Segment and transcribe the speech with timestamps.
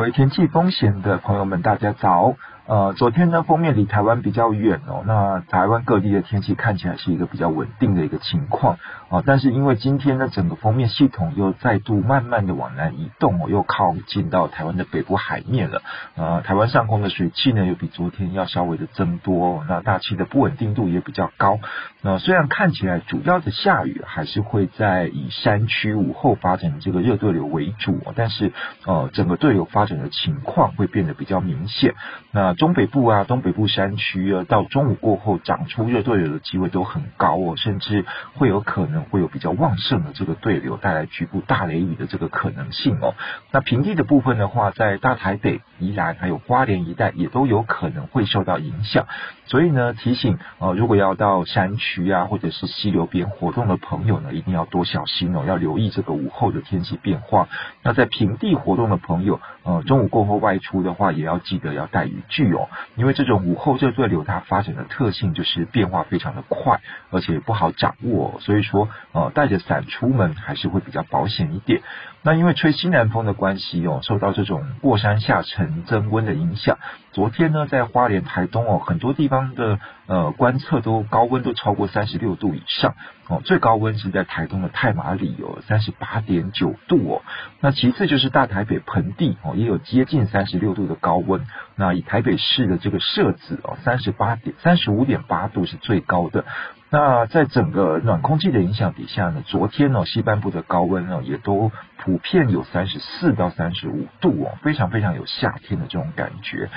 [0.00, 2.34] 为天气风险的朋友们，大家早。
[2.70, 9.24] 呃，昨天呢，锋面离台湾比较远哦，那台湾各地的天气看起来是一个比较稳定的一个情况啊。
[9.26, 15.82] 但是因为今天呢，整个锋面系统又再度慢慢的往南移动哦，又靠近到台湾的北部海面了。
[16.14, 21.58] 呃，台湾上空的水汽呢，又比昨天要稍微的增多，那大气的不稳定度也比较高。
[22.02, 28.52] 那虽然看起来主要的下雨还是会在以山区午后发展的这个热对流为主，但是
[28.86, 31.96] 呃，整个对流发展的情况会变得比较明显。
[32.30, 43.14] 那中北部啊，东北部山区啊，到中午过后长出热对流的机会都很高哦，甚至会有可能会有比较旺盛的这个对流带来局部大雷雨的这个可能性哦。
[43.50, 49.06] 那平地的部分的话，在大台北、宜兰还有花莲一带也都有可能会受到影响。
[49.46, 57.48] 所以呢，提醒呃，如果要到山区啊，或者是溪流边活动的朋友呢，一定要多小心哦，要留意这个午后的天气变化。
[57.82, 62.39] 那在平地活动的朋友，呃，中午过后外出的话，也要记得要带雨具。
[62.48, 71.82] 有，因为这种午后热对流它发展的特性就是变化非常的快，而且不好掌握，所以说呃带着伞出门还是会比较保险一点。
[72.22, 76.78] 那因为吹西南风的关系哦，受到这种过山下沉增温的影响，
[77.12, 82.94] 昨天呢在花莲、台东哦很多地方的呃观测都高温都超过三十六度以上
[83.26, 87.22] 哦，最高温是在台东的太麻里有三十八点九度哦。
[87.60, 91.46] 那其次就是大台北盆地哦也有接近三十六度的高温。
[91.74, 96.44] 那以台北市的这个设置哦三十八点三十五点八度是最高的。
[96.92, 106.68] 那在整个暖空气的影响底下呢，昨天呢西半部的高温呢也都普遍有三十四到三十五度哦，非常非常有夏天的这种感觉。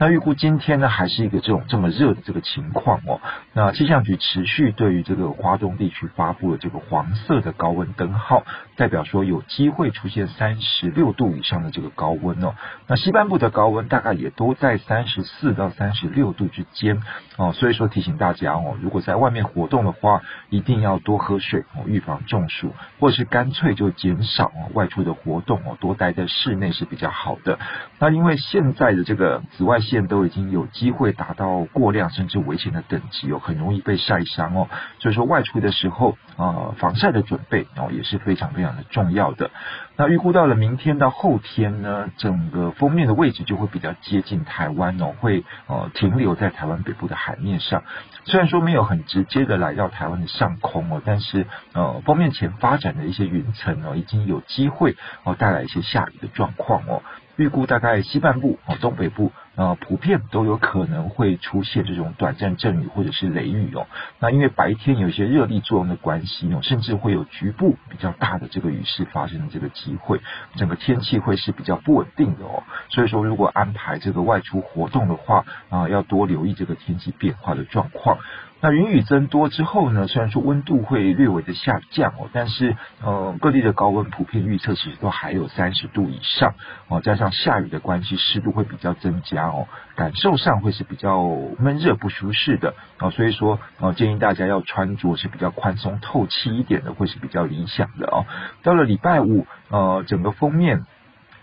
[0.00, 3.20] 那预估今天呢还是一个这种这么热的这个情况哦。
[3.52, 8.44] 那气象局持续对于这个华东地区发布了这个黄色的高温灯号，
[8.76, 12.54] 代表说有机会出现三十六度以上的这个高温哦。
[12.86, 17.02] 那西半部的高温大概也都在三十四到三十六度之间
[17.36, 17.52] 哦。
[17.52, 27.58] 所以说提醒大家哦，如果在外面活动的话，一定要多喝水哦，预防中暑，或是干脆就减少哦外出的活动哦，多待在室内是比较好的。
[27.98, 34.68] 那因为现在的这个紫外线都已经有机会达到过量甚至危险的等级哦，很容易被晒伤哦。
[34.98, 39.50] 所以说外出的时候啊、呃，防晒的准备哦也是非常非常的重要的。
[40.00, 47.82] 那预估到了明天到后天呢，整个锋面的位置就会比较接近台湾哦，会呃停留在台湾北部的海面上。
[48.24, 57.02] 虽然说没有很直接的来到台湾的上空哦，但是呃锋面前发展的一些云层哦，已经有机会哦带来一些下雨的状况哦。
[57.36, 63.86] 预估大概西半部哦，东北部呃，普遍都有可能会出现这种短暂阵雨或者是雷雨哦。
[64.18, 70.20] 那因为白天有一些热力作用的关系哦，甚至会有局部比较大的这个雨势发生的这个机会，
[70.56, 72.62] 整个天气会是比较不稳定的哦。
[72.88, 78.18] 所以说，如果安排这个外出活动的话啊，要多留意这个天气变化的状况。
[78.62, 86.54] 那云雨增多之后呢，虽然说温度会略微的下降哦，但是呃各地的高温普遍预测其实都还有三十度以上
[86.88, 89.66] 哦，加上下雨的关系，湿度会比较增加哦，
[89.96, 91.26] 感受上会是比较
[91.58, 98.26] 闷热不舒适的哦，所以说呃建议大家要穿着是比较宽松透气一点的，会是比较理想的哦。
[98.62, 100.84] 到了礼拜五呃整个封面。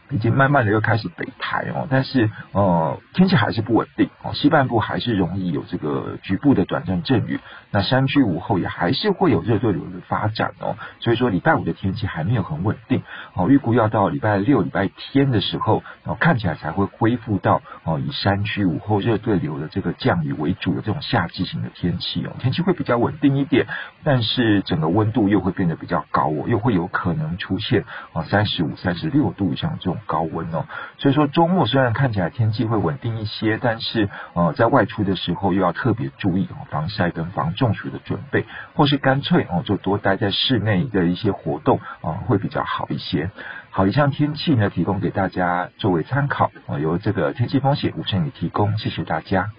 [0.10, 7.40] 已经慢慢的又开始北抬哦，但是呃天气还是不稳定哦，西半部还是容易有这个局部的短暂阵雨，
[7.72, 13.04] 那山区午后也还是会有热对流的发展哦，所以说礼拜五的天气还没有很稳定
[13.34, 23.68] 哦，预估要到礼拜六、礼拜天的时候哦，看起来才会恢复到哦以山区午后热对流的这个降雨为主的这种夏季型的天气哦，天气会比较稳定一点，
[24.06, 29.97] 但是整个温度又会变得比较高哦，又会有可能出现啊三十五、三十六度以上这种。
[30.06, 30.66] 高温哦，
[30.98, 38.46] 所以说周末虽然看起来天气会稳定一些，但是呃，在外出的时候又要特别注意哦，防晒跟防中暑的准备，
[38.76, 43.32] 或是干脆哦，就多待在室内的一些活动啊，会比较好一些。
[43.70, 49.52] 好，以上天气呢，提供给大家作为参考啊，由这个天气风险吴胜宇提供，谢谢大家。